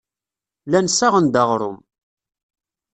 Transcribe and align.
Llan 0.65 0.87
ssaɣen-d 0.91 1.35
aɣrum. 1.41 1.77